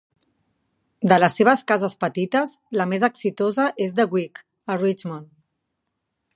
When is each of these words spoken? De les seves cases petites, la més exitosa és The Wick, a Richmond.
De 1.11 1.19
les 1.23 1.35
seves 1.39 1.61
cases 1.73 1.97
petites, 2.05 2.55
la 2.81 2.89
més 2.95 3.05
exitosa 3.11 3.69
és 3.87 3.95
The 4.01 4.09
Wick, 4.15 4.45
a 4.73 4.79
Richmond. 4.85 5.33